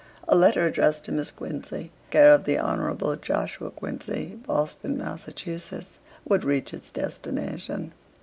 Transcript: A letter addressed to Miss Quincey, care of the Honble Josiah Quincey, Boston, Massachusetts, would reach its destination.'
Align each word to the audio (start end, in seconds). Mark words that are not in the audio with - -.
A 0.27 0.35
letter 0.35 0.65
addressed 0.65 1.05
to 1.05 1.11
Miss 1.11 1.29
Quincey, 1.29 1.91
care 2.09 2.33
of 2.33 2.45
the 2.45 2.55
Honble 2.55 3.15
Josiah 3.17 3.69
Quincey, 3.69 4.39
Boston, 4.47 4.97
Massachusetts, 4.97 5.99
would 6.27 6.43
reach 6.43 6.73
its 6.73 6.89
destination.' 6.89 7.93